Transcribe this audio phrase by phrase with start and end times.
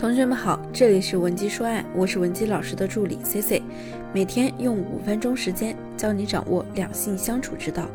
[0.00, 3.62] 同学们好，这里是文姬说爱，我是文姬老师的助理 C C，
[4.14, 7.86] 每天用五分钟时间教你掌握两性相处之道。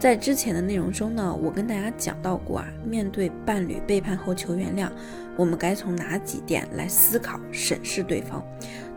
[0.00, 4.90] 在之前的内容中呢，我跟大家讲到过啊，面对伴侣背叛后求原谅，
[5.36, 8.44] 我们该从哪几点来思考审视对方，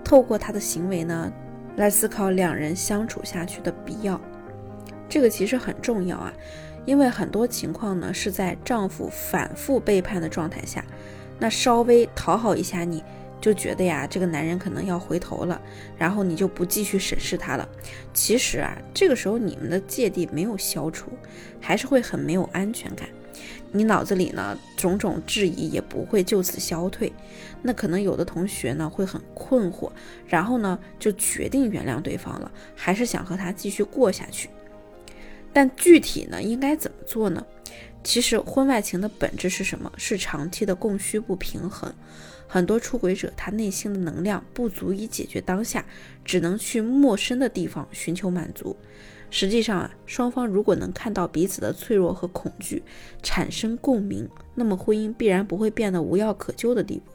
[0.04, 1.32] 透过他的行为呢，
[1.76, 4.20] 来思考两人相处下去的必要。
[5.08, 6.34] 这个其实很重要啊，
[6.84, 10.84] 因为很多情况呢是在丈夫反复背叛的状态下。
[11.40, 13.04] 那稍微讨好一下你，
[13.42, 15.62] 就觉得呀，这个男人可能要回头了，
[15.98, 17.68] 然后你就不继续审视他了。
[18.14, 21.12] 其实啊，这个时候你们的芥蒂没有消除，
[21.60, 23.08] 还是会很没有安全感。
[23.72, 27.12] 你脑子里呢，种种质疑也不会就此消退。
[27.62, 29.92] 那可能有的同学呢会很困惑，
[30.26, 34.50] 然后呢就决定原谅对方了，还是想和他继续过下去。
[35.52, 37.46] 但具体呢应该怎么做呢？
[38.06, 39.92] 其实婚外情的本质是什么？
[39.98, 41.92] 是长期的供需不平衡。
[42.48, 45.84] 很多出轨者他内心的能量不足以解决当下，
[46.24, 48.78] 只能去陌生的地方寻求满足。
[49.32, 52.84] 实际上啊，双方如果能看到彼此的脆弱和恐惧，
[53.24, 57.12] 产生共鸣，那么婚姻必然不会变得无药可救的地步。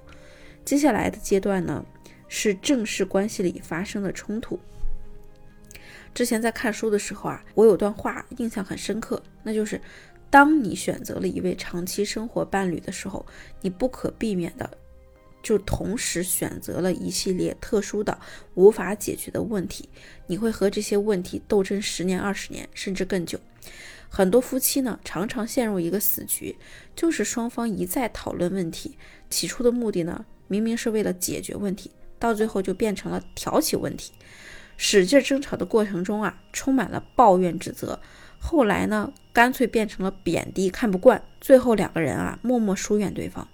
[0.64, 1.86] 接下来的阶段呢，
[2.26, 4.58] 是正式关系里发生的冲突。
[6.12, 9.80] 之前在看书的时候啊，我有段话印象很深刻，那就是。
[10.30, 13.26] 当你选择了一位长期生活伴侣的时候，
[13.60, 14.70] 你不可避免的
[15.42, 18.16] 就同时选择了一系列特殊的
[18.54, 19.88] 无法解决的问题。
[20.26, 23.40] 你会和这些问题斗争十年、二十年，甚至更久。
[24.08, 26.56] 很多夫妻呢，常常陷入一个死局，
[26.94, 28.96] 就是双方一再讨论问题，
[29.28, 34.12] 起初的目的呢，明明是为了解决问题，到最后就变成了挑起问题。
[34.76, 38.00] 使劲争吵的过程中啊，充满了抱怨指责。
[38.42, 43.46] 后来呢，干脆变成了贬低、看不惯，最后两个人啊默默疏远对方。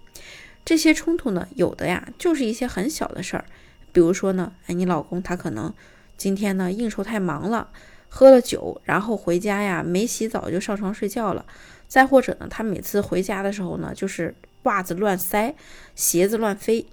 [0.65, 3.45] 这些冲突呢，有的呀就是一些很小的事儿，
[3.93, 5.75] 比如说呢，哎，你老公他可能
[6.17, 7.69] 今天呢应酬太忙了，
[8.09, 11.45] 喝了酒，然后回家呀没洗澡就上床睡觉了。
[11.87, 15.55] 再或者呢，他每次回家的时候呢，就是袜子乱塞，
[15.95, 16.87] 鞋子乱飞。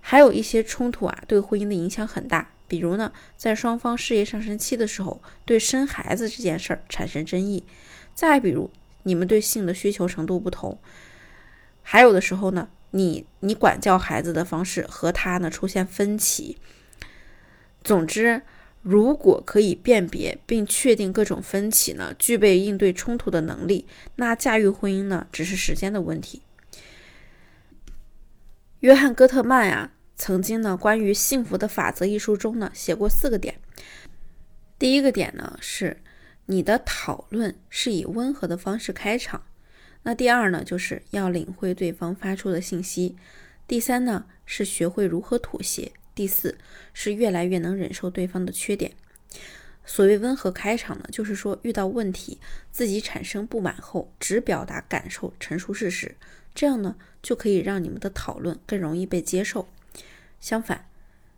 [0.00, 2.50] 还有一些冲突啊，对婚姻的影响很大。
[2.70, 7.64] 比如呢，在双方事业上升期的时候，对生孩子这件事儿产生争议；
[8.14, 8.70] 再比如，
[9.02, 10.78] 你们对性的需求程度不同；
[11.82, 16.58] 还有的时候呢，你你管教孩子的方式和他呢出现分歧。
[17.82, 18.42] 总之，
[18.82, 26.42] 如果可以辨别并确定各种分歧呢，具备应对冲突的能力，那驾驭婚姻呢，只是时间的问题。
[28.78, 29.90] 约翰·戈特曼呀。
[30.20, 33.58] 曾经呢，关于《幸福的法则》一书中呢，写过四个点。
[34.78, 35.96] 第一个点呢，是
[36.44, 39.46] 你的讨论是以温和的方式开场。
[40.02, 43.16] 那第二呢，就是要领会对方发出的信息。
[43.66, 45.90] 第三呢，是学会如何妥协。
[46.14, 46.58] 第四
[46.92, 48.92] 是越来越能忍受对方的缺点。
[49.86, 52.38] 所谓温和开场呢，就是说遇到问题
[52.70, 56.14] 自己产生不满后，只表达感受，陈述事实，
[56.54, 59.66] 这样呢，就可以让你们的讨论更容易被接受。
[60.40, 60.88] 相反，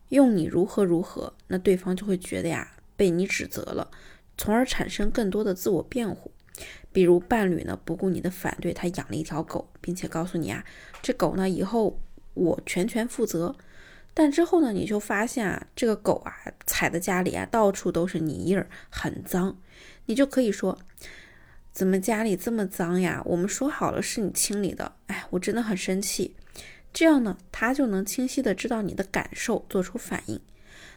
[0.08, 3.90] 用你如何如何，那对方就会觉得呀被你指责了，
[4.38, 6.30] 从而产生更多的自我辩护。
[6.92, 10.64] 比如伴侣呢不顾你的反对，他养了一条狗，并且告诉你啊，
[11.02, 11.98] 这狗呢以后
[12.34, 13.56] 我全权负责。
[14.14, 16.36] 但之后呢你就发现啊，这个狗啊
[16.66, 19.58] 踩的家里啊到处都是泥印儿，很脏。
[20.06, 20.78] 你就可以说，
[21.72, 23.22] 怎么家里这么脏呀？
[23.24, 26.36] 我们说好了是你清理的，哎，我真的很生气。
[26.92, 30.38] 这样呢，他就能清晰的知道你的感受，做出反应。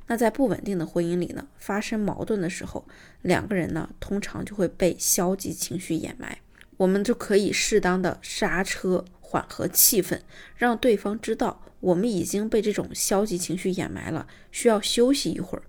[0.07, 2.85] 那在不稳定的婚姻里呢，发生矛盾的时候，
[3.21, 6.37] 两个人呢，通常就会被消极情绪掩埋。
[6.77, 10.19] 我们就可以适当的刹车，缓和气氛，
[10.57, 15.63] 让对方知道我们已经被这种消极情绪掩埋了，需要休息一会儿。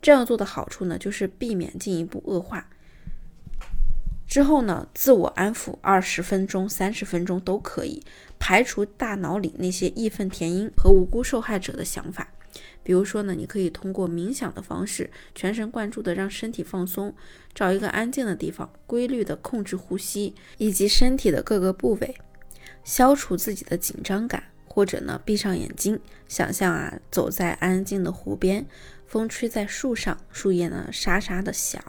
[0.00, 2.68] 这样做的好处呢，就是避免进一步恶化。
[4.26, 8.02] 之后呢，自我安抚二十分钟、三十分钟都可以。
[8.38, 12.28] 排除大脑里那些义愤填膺和无辜受害者的想法，
[12.82, 17.14] 比如说呢，你可以通过冥想的方式，全神贯注的让身体放松，
[17.54, 22.14] 找一个安静的地方，规律的控制呼吸以及身体的各个部位，
[22.84, 25.98] 消除自己的紧张感，或者呢，闭上眼睛，
[26.28, 28.66] 想象啊，走在安静的湖边，
[29.06, 31.82] 风吹在树上，树叶呢沙沙的响。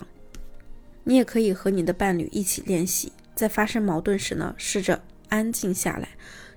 [1.04, 6.10] 你也可以和你的伴侣一起练习，在发生矛盾时呢，试着安静下来。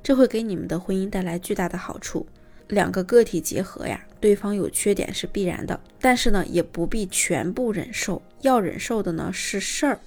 [0.03, 2.27] 这会给你们的婚姻带来巨大的好处。
[2.69, 8.23] 两个个体结合呀，对方有缺点是必然的，但是呢，也不必全部忍受。
[8.43, 9.99] 要忍受的呢是事儿。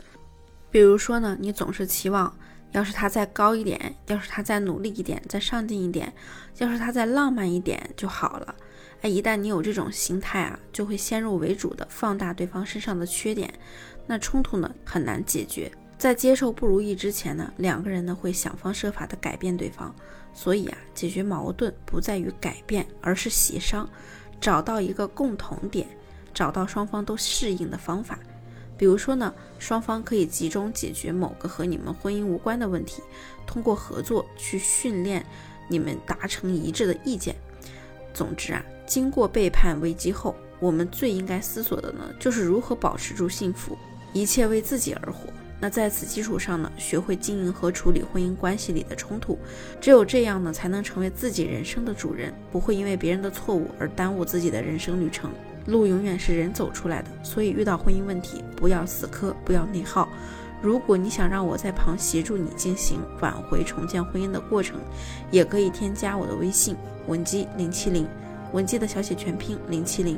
[0.70, 2.34] 比如说呢，你总是期望
[2.72, 6.14] 要是他再高一点，要是他再努力一点，再上进一点，
[6.60, 8.56] 要是他再浪漫一点就好了。
[9.02, 13.52] 哎，一旦你有这种心态啊，就会先入为主的放大对方身上的缺点，
[14.06, 15.72] 那冲突呢很难解决。
[16.02, 19.94] 在接受不如意之前呢，两个人呢会想方设法的改变对方。
[20.34, 23.88] 所以啊，解决矛盾不在于改变，而是协商，
[24.40, 25.88] 找到一个共同点，
[26.34, 28.18] 找到双方都适应的方法。
[28.76, 33.04] 比如说呢，双方可以集中解决某个和你们婚姻无关的问题，
[33.46, 35.24] 通过合作去训练
[35.68, 37.36] 你们达成一致的意见。
[38.12, 43.78] 总之啊，经过背叛危机后，我们最应该思索的呢，就是如何保持住幸福，
[44.14, 45.30] 一切为自己而活。
[45.62, 49.38] 那在此基础上呢，学会经营和处理婚姻关系里的冲突，
[49.80, 55.30] 只有这样呢，才能成为自己人生的主人，不会因为别人的错误而耽误自己的人生旅程。
[55.68, 60.10] 路永远是人走出来的，所以遇到婚姻问题，不要死磕，不要内耗。
[60.64, 64.80] 如果你想让我在旁协助你进行挽回、重建婚姻的过程，
[65.30, 66.76] 也可以添加我的微信
[67.08, 68.08] 文姬零七零，
[68.52, 70.18] 文姬的小写全拼零七零，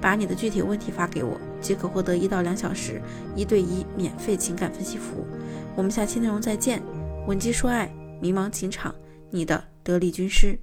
[0.00, 3.02] 把你的具体问题发给我，即可获得一到两小时
[3.34, 5.26] 一对一免费情感分析服务。
[5.74, 6.80] 我们下期内容再见，
[7.26, 7.92] 文姬说爱，
[8.22, 8.94] 迷茫情场，
[9.32, 10.56] 你的得力军师。